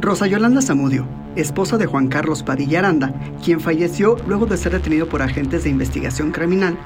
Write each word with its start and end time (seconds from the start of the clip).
Rosa 0.00 0.26
Yolanda 0.26 0.60
Zamudio, 0.60 1.06
esposa 1.36 1.78
de 1.78 1.86
Juan 1.86 2.08
Carlos 2.08 2.42
Padilla 2.42 2.80
Aranda, 2.80 3.14
quien 3.44 3.60
falleció 3.60 4.16
luego 4.26 4.44
de 4.44 4.56
ser 4.56 4.72
detenido 4.72 5.08
por 5.08 5.22
agentes 5.22 5.62
de 5.62 5.70
investigación 5.70 6.32
criminal, 6.32 6.76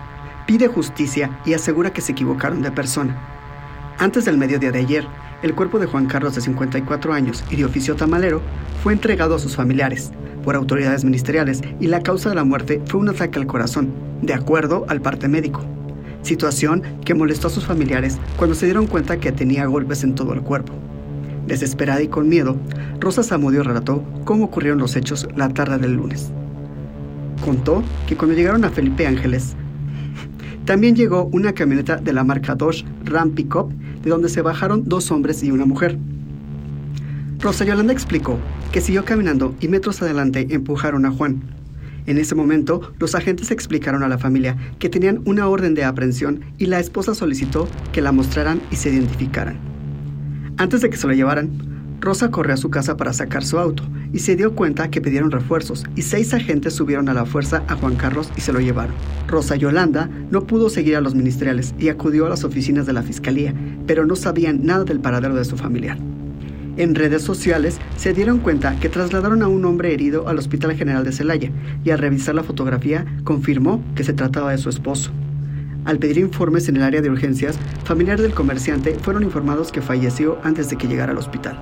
pide 0.47 0.69
justicia 0.69 1.41
y 1.47 1.55
asegura 1.55 1.93
que 1.93 2.03
se 2.03 2.13
equivocaron 2.13 2.61
de 2.61 2.71
persona. 2.71 3.17
Antes 3.99 4.27
del 4.27 4.37
mediodía 4.37 4.73
de 4.73 4.81
ayer, 4.81 5.07
el 5.43 5.55
cuerpo 5.55 5.79
de 5.79 5.87
Juan 5.87 6.07
Carlos 6.07 6.35
de 6.35 6.43
54 6.43 7.15
años 7.15 7.45
y 7.51 7.57
de 7.57 7.65
oficio 7.65 7.97
tamalero 7.97 8.43
fue 8.83 8.93
entregado 8.93 9.35
a 9.35 9.39
sus 9.39 9.57
familiares 9.57 10.13
por 10.45 10.55
autoridades 10.55 11.05
ministeriales 11.05 11.63
y 11.81 11.87
la 11.87 12.03
causa 12.03 12.29
de 12.29 12.35
la 12.35 12.45
muerte 12.45 12.83
fue 12.87 13.01
un 13.01 13.09
ataque 13.09 13.39
al 13.39 13.47
corazón, 13.47 13.93
de 14.21 14.35
acuerdo 14.35 14.85
al 14.89 15.01
parte 15.01 15.29
médico. 15.29 15.65
Situación 16.23 16.83
que 17.05 17.15
molestó 17.15 17.49
a 17.49 17.51
sus 17.51 17.65
familiares 17.65 18.19
cuando 18.37 18.55
se 18.55 18.67
dieron 18.67 18.87
cuenta 18.87 19.19
que 19.19 19.33
tenía 19.33 19.65
golpes 19.67 20.05
en 20.05 20.15
todo 20.15 20.35
el 20.35 20.43
cuerpo. 20.43 20.75
Desesperada 21.49 22.03
y 22.03 22.09
con 22.09 22.29
miedo, 22.29 22.59
Rosa 23.01 23.23
Zamudio 23.23 23.63
relató 23.63 24.05
cómo 24.25 24.45
ocurrieron 24.45 24.79
los 24.79 24.97
hechos 24.97 25.27
la 25.35 25.49
tarde 25.49 25.79
del 25.79 25.95
lunes. 25.95 26.31
Contó 27.43 27.83
que 28.07 28.17
cuando 28.17 28.37
llegaron 28.37 28.67
a 28.67 28.71
Felipe 28.71 29.07
Ángeles, 29.07 29.57
también 30.67 30.95
llegó 30.95 31.25
una 31.33 31.55
camioneta 31.55 31.97
de 31.97 32.13
la 32.13 32.23
marca 32.23 32.55
Dodge 32.55 32.85
Ram 33.05 33.31
Pickup, 33.31 33.73
de 34.03 34.11
donde 34.11 34.29
se 34.29 34.43
bajaron 34.43 34.85
dos 34.85 35.11
hombres 35.11 35.43
y 35.43 35.51
una 35.51 35.65
mujer. 35.65 35.99
Rosa 37.39 37.65
Yolanda 37.65 37.95
explicó 37.95 38.39
que 38.71 38.83
siguió 38.83 39.07
caminando 39.07 39.55
y 39.59 39.69
metros 39.69 40.03
adelante 40.03 40.49
empujaron 40.51 41.07
a 41.07 41.11
Juan. 41.11 41.41
En 42.05 42.19
ese 42.19 42.35
momento, 42.35 42.93
los 42.99 43.15
agentes 43.15 43.51
explicaron 43.51 44.03
a 44.03 44.09
la 44.09 44.19
familia 44.19 44.59
que 44.79 44.91
tenían 44.91 45.23
una 45.25 45.49
orden 45.49 45.75
de 45.75 45.85
aprehensión 45.85 46.43
y 46.59 46.67
la 46.67 46.79
esposa 46.79 47.15
solicitó 47.15 47.67
que 47.93 48.03
la 48.03 48.13
mostraran 48.13 48.61
y 48.71 48.77
se 48.77 48.91
identificaran. 48.91 49.68
Antes 50.59 50.81
de 50.81 50.91
que 50.91 50.97
se 50.97 51.07
lo 51.07 51.13
llevaran, 51.13 51.51
Rosa 52.01 52.33
corrió 52.33 52.55
a 52.55 52.57
su 52.57 52.69
casa 52.69 52.97
para 52.97 53.13
sacar 53.13 53.45
su 53.45 53.61
auto 53.61 53.85
y 54.13 54.19
se 54.19 54.35
dio 54.35 54.57
cuenta 54.57 54.91
que 54.91 55.01
pidieron 55.01 55.31
refuerzos 55.31 55.85
y 55.95 56.03
seis 56.03 56.35
agentes 56.35 56.75
subieron 56.75 57.09
a 57.09 57.15
la 57.15 57.27
fuerza 57.27 57.63
a 57.69 57.77
Juan 57.77 57.95
Carlos 57.95 58.33
y 58.37 58.41
se 58.41 58.53
lo 58.53 58.59
llevaron. 58.59 58.95
Rosa 59.29 59.55
Yolanda 59.55 60.11
no 60.33 60.49
pudo 60.49 60.69
seguir 60.69 60.97
a 60.97 61.01
los 61.01 61.15
ministeriales 61.15 61.75
y 61.79 61.91
acudió 61.91 62.27
a 62.27 62.29
las 62.29 62.43
oficinas 62.43 62.87
de 62.87 62.93
la 62.93 63.05
fiscalía, 63.05 63.55
pero 63.87 64.05
no 64.05 64.17
sabían 64.17 64.67
nada 64.67 64.83
del 64.83 64.99
paradero 64.99 65.37
de 65.37 65.45
su 65.45 65.57
familiar. 65.57 65.97
En 66.77 66.97
redes 66.97 67.23
sociales 67.23 67.79
se 67.97 68.13
dieron 68.13 68.41
cuenta 68.41 68.75
que 68.81 68.89
trasladaron 68.89 69.45
a 69.45 69.49
un 69.49 69.65
hombre 69.65 69.95
herido 69.95 70.27
al 70.27 70.39
Hospital 70.39 70.75
General 70.75 71.05
de 71.05 71.13
Celaya 71.13 71.53
y 71.85 71.91
al 71.91 71.99
revisar 72.01 72.35
la 72.35 72.43
fotografía 72.43 73.07
confirmó 73.23 73.81
que 73.95 74.03
se 74.03 74.13
trataba 74.13 74.51
de 74.51 74.59
su 74.59 74.71
esposo. 74.71 75.13
Al 75.89 75.99
pedir 75.99 76.19
informes 76.19 76.69
en 76.69 76.77
el 76.77 76.83
área 76.83 77.01
de 77.01 77.09
urgencias, 77.09 77.59
familiares 77.85 78.21
del 78.23 78.35
comerciante 78.35 78.95
fueron 78.97 79.23
informados 79.23 79.73
que 79.73 79.81
falleció 79.81 80.37
antes 80.43 80.69
de 80.69 80.77
que 80.77 80.87
llegara 80.87 81.13
al 81.13 81.19
hospital. 81.19 81.59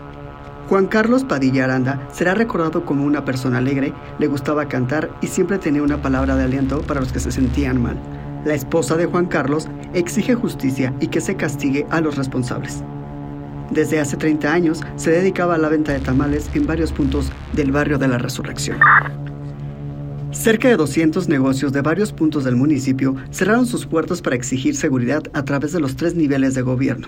Juan 0.68 0.88
Carlos 0.88 1.22
Padilla 1.22 1.62
Aranda 1.62 2.08
será 2.12 2.34
recordado 2.34 2.84
como 2.84 3.05
una 3.05 3.24
persona 3.24 3.58
alegre, 3.58 3.92
le 4.18 4.27
gustaba 4.27 4.66
cantar 4.66 5.12
y 5.22 5.28
siempre 5.28 5.58
tenía 5.58 5.80
una 5.80 6.02
palabra 6.02 6.34
de 6.34 6.42
aliento 6.42 6.80
para 6.80 6.98
los 6.98 7.12
que 7.12 7.20
se 7.20 7.30
sentían 7.30 7.80
mal. 7.80 7.96
La 8.44 8.55
esposa 8.55 8.96
de 8.96 9.06
Juan 9.06 9.27
Carlos 9.27 9.68
exige 9.94 10.34
justicia 10.34 10.92
y 10.98 11.06
que 11.06 11.20
se 11.20 11.36
castigue 11.36 11.86
a 11.90 12.00
los 12.00 12.16
responsables. 12.16 12.83
Desde 13.70 14.00
hace 14.00 14.16
30 14.16 14.52
años 14.52 14.83
se 14.96 15.12
dedicaba 15.12 15.55
a 15.55 15.58
la 15.58 15.68
venta 15.68 15.92
de 15.92 16.00
tamales 16.00 16.50
en 16.55 16.66
varios 16.66 16.90
puntos 16.90 17.30
del 17.52 17.70
barrio 17.70 17.96
de 17.96 18.08
la 18.08 18.18
Resurrección. 18.18 18.78
Cerca 20.32 20.69
de 20.69 20.77
200 20.77 21.28
negocios 21.28 21.72
de 21.72 21.82
varios 21.82 22.12
puntos 22.12 22.42
del 22.42 22.56
municipio 22.56 23.14
cerraron 23.30 23.64
sus 23.64 23.86
puertas 23.86 24.20
para 24.20 24.34
exigir 24.34 24.74
seguridad 24.74 25.22
a 25.34 25.44
través 25.44 25.72
de 25.72 25.80
los 25.80 25.94
tres 25.94 26.16
niveles 26.16 26.55
de 26.55 26.62
gobierno. 26.62 27.06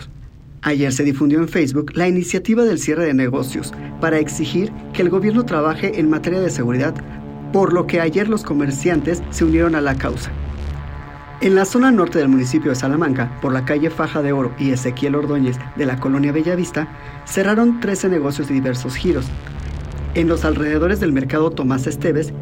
Ayer 0.63 0.93
se 0.93 1.03
difundió 1.03 1.41
en 1.41 1.49
Facebook 1.49 1.93
la 1.95 2.09
iniciativa 2.09 2.65
del 2.65 2.79
cierre 2.79 3.07
de 3.07 3.15
negocios 3.15 3.73
para 4.01 4.19
exigir 4.19 4.73
que 4.93 5.03
el 5.03 5.11
gobierno 5.11 5.45
trabaje 5.45 5.99
en 5.99 6.09
materia 6.09 6.41
de 6.41 6.51
seguridad, 6.51 6.95
por 7.53 7.73
lo 7.73 7.87
que 7.87 8.01
ayer 8.01 8.29
los 8.29 8.45
comerciantes 8.45 9.23
se 9.31 9.45
unieron 9.45 9.75
a 9.75 9.81
la 9.81 9.97
causa. 9.97 10.31
En 11.41 11.55
la 11.55 11.65
zona 11.65 11.91
norte 11.91 12.19
del 12.19 12.29
municipio 12.29 12.71
de 12.71 12.77
Salamanca, 12.77 13.39
por 13.41 13.53
la 13.53 13.65
calle 13.65 13.91
Faja 13.91 14.23
de 14.23 14.33
Oro 14.33 14.53
y 14.59 14.71
Ezequiel 14.71 15.17
Ordóñez 15.17 15.57
de 15.77 15.87
la 15.87 15.99
colonia 15.99 16.33
Bellavista, 16.33 16.89
cerraron 17.27 17.81
13 17.81 18.09
negocios 18.09 18.49
de 18.49 18.55
diversos 18.55 18.95
giros. 18.97 19.27
En 20.15 20.29
los 20.29 20.45
alrededores 20.45 20.99
del 20.99 21.13
mercado 21.13 21.51
Tomás 21.51 21.87
Esteves 21.87 22.33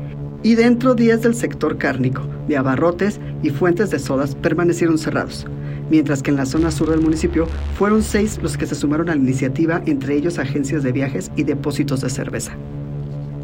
y 0.42 0.54
dentro 0.54 0.94
10 0.94 1.22
del 1.22 1.34
sector 1.34 1.78
cárnico, 1.78 2.22
de 2.48 2.56
abarrotes 2.56 3.20
y 3.42 3.50
fuentes 3.50 3.90
de 3.90 3.98
sodas 3.98 4.34
permanecieron 4.34 4.98
cerrados 4.98 5.46
mientras 5.90 6.22
que 6.22 6.30
en 6.30 6.36
la 6.36 6.46
zona 6.46 6.70
sur 6.70 6.90
del 6.90 7.00
municipio 7.00 7.46
fueron 7.78 8.02
seis 8.02 8.38
los 8.42 8.56
que 8.56 8.66
se 8.66 8.74
sumaron 8.74 9.08
a 9.08 9.14
la 9.14 9.20
iniciativa, 9.20 9.82
entre 9.86 10.14
ellos 10.16 10.38
agencias 10.38 10.82
de 10.82 10.92
viajes 10.92 11.30
y 11.36 11.44
depósitos 11.44 12.00
de 12.00 12.10
cerveza. 12.10 12.52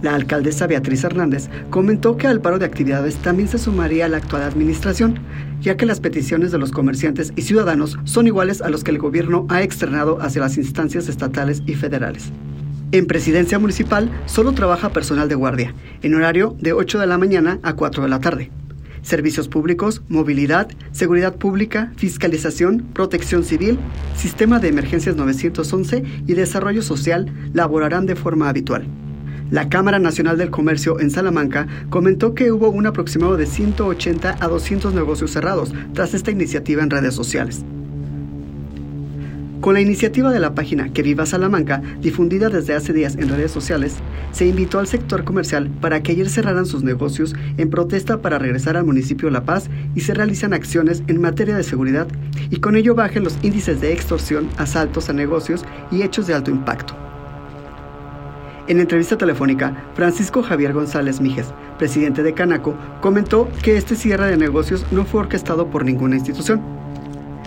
La 0.02 0.16
alcaldesa 0.16 0.66
Beatriz 0.66 1.04
Hernández 1.04 1.48
comentó 1.70 2.16
que 2.16 2.26
al 2.26 2.41
paro 2.41 2.58
de 2.58 2.64
actividades 2.64 3.16
también 3.16 3.48
se 3.48 3.58
sumaría 3.58 4.08
la 4.08 4.16
actual 4.16 4.42
administración, 4.42 5.20
ya 5.60 5.76
que 5.76 5.86
las 5.86 6.00
peticiones 6.00 6.50
de 6.50 6.58
los 6.58 6.72
comerciantes 6.72 7.32
y 7.36 7.42
ciudadanos 7.42 7.97
son 8.02 8.26
iguales 8.26 8.62
a 8.62 8.69
los 8.69 8.82
que 8.82 8.91
el 8.91 8.98
gobierno 8.98 9.47
ha 9.48 9.62
externado 9.62 10.20
hacia 10.20 10.41
las 10.41 10.58
instancias 10.58 11.08
estatales 11.08 11.62
y 11.66 11.75
federales. 11.75 12.32
En 12.92 13.06
presidencia 13.06 13.58
municipal 13.58 14.10
solo 14.26 14.53
trabaja 14.53 14.91
personal 14.91 15.28
de 15.28 15.34
guardia, 15.34 15.75
en 16.03 16.14
horario 16.14 16.54
de 16.60 16.75
8 16.75 16.98
de 16.98 17.06
la 17.06 17.19
mañana 17.19 17.58
a 17.62 17.75
4 17.75 18.03
de 18.03 18.08
la 18.08 18.20
tarde 18.20 18.50
servicios 19.03 19.48
públicos, 19.48 20.03
movilidad, 20.08 20.69
seguridad 20.92 21.34
pública, 21.34 21.92
fiscalización, 21.97 22.86
protección 22.92 23.44
civil, 23.44 23.78
sistema 24.16 24.60
de 24.60 24.69
emergencias 24.69 25.16
911 25.16 26.04
y 26.26 26.34
desarrollo 26.34 26.82
social 26.82 27.32
laborarán 27.52 28.06
de 28.06 28.16
forma 28.16 28.48
habitual. 28.48 28.86
La 29.50 29.69
Cámara 29.69 29.98
Nacional 29.98 30.38
del 30.38 30.50
Comercio 30.50 30.98
en 30.98 31.10
Salamanca 31.10 31.66
comentó 31.91 32.34
que 32.34 32.52
hubo 32.52 32.70
un 32.70 32.86
aproximado 32.86 33.36
de 33.36 33.47
180 33.47 34.36
a 34.41 34.48
200 34.48 34.94
negocios 34.94 35.32
cerrados 35.32 35.75
tras 35.92 36.14
esta 36.14 36.31
iniciativa 36.31 36.82
en 36.82 36.91
redes 36.91 37.14
sociales. 37.14 37.64
Con 39.62 39.74
la 39.74 39.80
iniciativa 39.80 40.32
de 40.32 40.40
la 40.40 40.56
página 40.56 40.92
Que 40.92 41.02
Viva 41.02 41.24
Salamanca, 41.24 41.80
difundida 42.00 42.48
desde 42.48 42.74
hace 42.74 42.92
días 42.92 43.14
en 43.14 43.28
redes 43.28 43.52
sociales, 43.52 43.94
se 44.32 44.44
invitó 44.44 44.80
al 44.80 44.88
sector 44.88 45.22
comercial 45.22 45.70
para 45.80 46.02
que 46.02 46.10
ayer 46.10 46.28
cerraran 46.28 46.66
sus 46.66 46.82
negocios 46.82 47.36
en 47.58 47.70
protesta 47.70 48.20
para 48.20 48.40
regresar 48.40 48.76
al 48.76 48.84
municipio 48.84 49.30
La 49.30 49.44
Paz 49.44 49.70
y 49.94 50.00
se 50.00 50.14
realizan 50.14 50.52
acciones 50.52 51.04
en 51.06 51.20
materia 51.20 51.56
de 51.56 51.62
seguridad 51.62 52.08
y 52.50 52.56
con 52.56 52.74
ello 52.74 52.96
bajen 52.96 53.22
los 53.22 53.38
índices 53.44 53.80
de 53.80 53.92
extorsión, 53.92 54.48
asaltos 54.58 55.08
a 55.08 55.12
negocios 55.12 55.64
y 55.92 56.02
hechos 56.02 56.26
de 56.26 56.34
alto 56.34 56.50
impacto. 56.50 56.96
En 58.66 58.80
entrevista 58.80 59.16
telefónica, 59.16 59.84
Francisco 59.94 60.42
Javier 60.42 60.72
González 60.72 61.20
Mijes, 61.20 61.54
presidente 61.78 62.24
de 62.24 62.34
Canaco, 62.34 62.74
comentó 63.00 63.48
que 63.62 63.76
este 63.76 63.94
cierre 63.94 64.26
de 64.26 64.36
negocios 64.36 64.84
no 64.90 65.04
fue 65.04 65.20
orquestado 65.20 65.68
por 65.68 65.84
ninguna 65.84 66.16
institución 66.16 66.81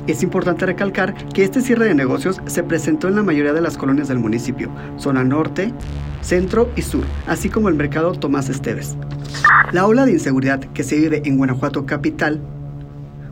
es 0.07 0.23
importante 0.23 0.66
recalcar 0.66 1.16
que 1.29 1.43
este 1.43 1.61
cierre 1.61 1.85
de 1.85 1.95
negocios 1.95 2.41
se 2.45 2.63
presentó 2.63 3.07
en 3.07 3.16
la 3.16 3.23
mayoría 3.23 3.53
de 3.53 3.61
las 3.61 3.77
colonias 3.77 4.07
del 4.07 4.19
municipio, 4.19 4.69
zona 4.97 5.23
norte, 5.23 5.73
centro 6.21 6.69
y 6.75 6.81
sur, 6.81 7.03
así 7.27 7.49
como 7.49 7.69
el 7.69 7.75
mercado 7.75 8.13
Tomás 8.13 8.49
Esteves. 8.49 8.95
La 9.71 9.85
ola 9.85 10.05
de 10.05 10.13
inseguridad 10.13 10.59
que 10.59 10.83
se 10.83 10.97
vive 10.97 11.21
en 11.25 11.38
Guanajuato 11.38 11.85
capital 11.85 12.41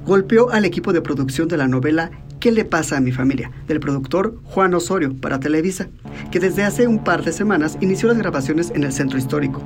golpeó 0.06 0.50
al 0.52 0.66
equipo 0.66 0.94
de 0.94 1.02
producción 1.02 1.48
de 1.48 1.58
la 1.58 1.68
novela 1.68 2.12
¿Qué 2.44 2.52
le 2.52 2.66
pasa 2.66 2.98
a 2.98 3.00
mi 3.00 3.14
familia? 3.14 3.52
del 3.68 3.80
productor 3.80 4.38
Juan 4.44 4.74
Osorio 4.74 5.16
para 5.16 5.40
Televisa, 5.40 5.88
que 6.30 6.42
desde 6.42 6.64
hace 6.64 6.88
un 6.88 7.02
par 7.02 7.24
de 7.24 7.32
semanas 7.32 7.78
inició 7.80 8.10
las 8.10 8.18
grabaciones 8.18 8.70
en 8.76 8.84
el 8.84 8.92
centro 8.92 9.18
histórico. 9.18 9.62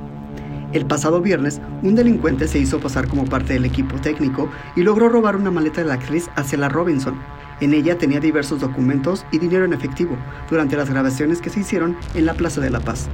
El 0.72 0.84
pasado 0.84 1.22
viernes, 1.22 1.62
un 1.82 1.94
delincuente 1.94 2.46
se 2.46 2.58
hizo 2.58 2.78
pasar 2.78 3.08
como 3.08 3.24
parte 3.24 3.54
del 3.54 3.64
equipo 3.64 3.98
técnico 4.00 4.50
y 4.76 4.82
logró 4.82 5.08
robar 5.08 5.34
una 5.34 5.50
maleta 5.50 5.80
de 5.80 5.86
la 5.86 5.94
actriz 5.94 6.28
hacia 6.36 6.68
Robinson. 6.68 7.14
En 7.60 7.72
ella 7.72 7.96
tenía 7.96 8.20
diversos 8.20 8.60
documentos 8.60 9.24
y 9.32 9.38
dinero 9.38 9.64
en 9.64 9.72
efectivo 9.72 10.16
durante 10.50 10.76
las 10.76 10.90
grabaciones 10.90 11.40
que 11.40 11.48
se 11.48 11.60
hicieron 11.60 11.96
en 12.14 12.26
la 12.26 12.34
Plaza 12.34 12.60
de 12.60 12.68
la 12.68 12.80
Paz. 12.80 13.08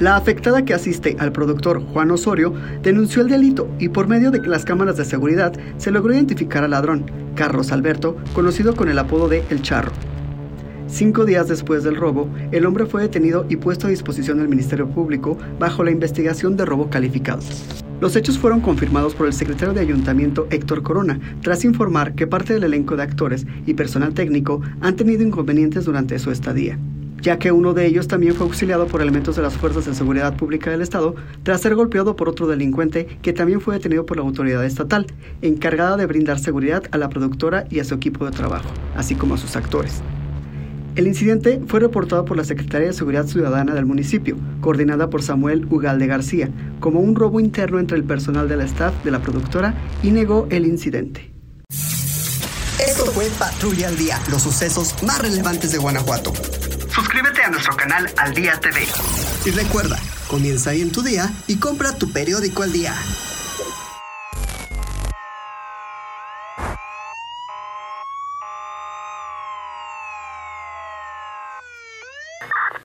La 0.00 0.16
afectada 0.16 0.64
que 0.64 0.74
asiste 0.74 1.16
al 1.20 1.30
productor 1.30 1.84
Juan 1.92 2.10
Osorio 2.10 2.54
denunció 2.82 3.22
el 3.22 3.28
delito 3.28 3.68
y 3.78 3.90
por 3.90 4.08
medio 4.08 4.30
de 4.30 4.44
las 4.46 4.64
cámaras 4.64 4.96
de 4.96 5.04
seguridad 5.04 5.52
se 5.76 5.92
logró 5.92 6.12
identificar 6.12 6.64
al 6.64 6.70
ladrón, 6.70 7.10
Carlos 7.36 7.70
Alberto, 7.70 8.16
conocido 8.32 8.74
con 8.74 8.88
el 8.88 8.98
apodo 8.98 9.28
de 9.28 9.44
El 9.50 9.62
Charro. 9.62 9.92
Cinco 10.90 11.24
días 11.24 11.48
después 11.48 11.84
del 11.84 11.96
robo, 11.96 12.28
el 12.50 12.66
hombre 12.66 12.84
fue 12.84 13.00
detenido 13.02 13.46
y 13.48 13.56
puesto 13.56 13.86
a 13.86 13.90
disposición 13.90 14.38
del 14.38 14.48
Ministerio 14.48 14.88
Público 14.88 15.38
bajo 15.58 15.84
la 15.84 15.92
investigación 15.92 16.56
de 16.56 16.64
robo 16.66 16.90
calificado. 16.90 17.40
Los 18.00 18.16
hechos 18.16 18.38
fueron 18.38 18.60
confirmados 18.60 19.14
por 19.14 19.26
el 19.26 19.32
secretario 19.32 19.72
de 19.72 19.80
Ayuntamiento 19.80 20.48
Héctor 20.50 20.82
Corona, 20.82 21.20
tras 21.42 21.64
informar 21.64 22.14
que 22.14 22.26
parte 22.26 22.54
del 22.54 22.64
elenco 22.64 22.96
de 22.96 23.04
actores 23.04 23.46
y 23.66 23.74
personal 23.74 24.14
técnico 24.14 24.62
han 24.80 24.96
tenido 24.96 25.22
inconvenientes 25.22 25.84
durante 25.84 26.18
su 26.18 26.32
estadía, 26.32 26.76
ya 27.22 27.38
que 27.38 27.52
uno 27.52 27.72
de 27.72 27.86
ellos 27.86 28.08
también 28.08 28.34
fue 28.34 28.46
auxiliado 28.46 28.86
por 28.86 29.00
elementos 29.00 29.36
de 29.36 29.42
las 29.42 29.56
Fuerzas 29.56 29.86
de 29.86 29.94
Seguridad 29.94 30.36
Pública 30.36 30.70
del 30.70 30.82
Estado 30.82 31.14
tras 31.44 31.60
ser 31.60 31.76
golpeado 31.76 32.16
por 32.16 32.28
otro 32.28 32.48
delincuente 32.48 33.06
que 33.22 33.32
también 33.32 33.60
fue 33.60 33.74
detenido 33.74 34.04
por 34.04 34.16
la 34.16 34.24
autoridad 34.24 34.64
estatal, 34.64 35.06
encargada 35.40 35.96
de 35.96 36.06
brindar 36.06 36.40
seguridad 36.40 36.82
a 36.90 36.98
la 36.98 37.08
productora 37.08 37.64
y 37.70 37.78
a 37.78 37.84
su 37.84 37.94
equipo 37.94 38.24
de 38.24 38.32
trabajo, 38.32 38.68
así 38.96 39.14
como 39.14 39.34
a 39.34 39.38
sus 39.38 39.54
actores. 39.56 40.02
El 40.96 41.06
incidente 41.06 41.60
fue 41.66 41.80
reportado 41.80 42.24
por 42.24 42.36
la 42.36 42.44
Secretaría 42.44 42.88
de 42.88 42.92
Seguridad 42.92 43.26
Ciudadana 43.26 43.74
del 43.74 43.86
municipio, 43.86 44.36
coordinada 44.60 45.08
por 45.08 45.22
Samuel 45.22 45.66
Ugalde 45.70 46.06
García, 46.06 46.50
como 46.80 47.00
un 47.00 47.14
robo 47.14 47.38
interno 47.38 47.78
entre 47.78 47.96
el 47.96 48.04
personal 48.04 48.48
del 48.48 48.60
staff 48.62 48.92
de 49.04 49.12
la 49.12 49.20
productora 49.20 49.74
y 50.02 50.10
negó 50.10 50.48
el 50.50 50.66
incidente. 50.66 51.30
Esto 51.70 53.06
fue 53.12 53.26
Patrulla 53.38 53.88
al 53.88 53.96
Día, 53.96 54.18
los 54.30 54.42
sucesos 54.42 54.94
más 55.04 55.20
relevantes 55.20 55.70
de 55.70 55.78
Guanajuato. 55.78 56.32
Suscríbete 56.88 57.42
a 57.42 57.50
nuestro 57.50 57.76
canal 57.76 58.06
Al 58.16 58.34
Día 58.34 58.58
TV. 58.60 58.80
Y 59.46 59.50
recuerda, 59.50 59.98
comienza 60.26 60.70
ahí 60.70 60.80
en 60.80 60.90
tu 60.90 61.02
día 61.02 61.32
y 61.46 61.56
compra 61.56 61.96
tu 61.96 62.10
periódico 62.10 62.62
al 62.62 62.72
día. 62.72 62.94